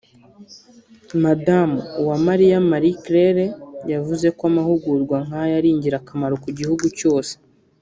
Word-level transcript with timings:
Madamu 1.23 1.77
Uwamariya 2.01 2.57
Marie-Claire 2.69 3.45
yavuze 3.91 4.27
ko 4.37 4.43
amahugurwa 4.49 5.17
nk’aya 5.25 5.55
ari 5.59 5.69
ingirakamaro 5.71 6.35
ku 6.43 6.49
gihugu 6.57 6.85
cyose 6.99 7.33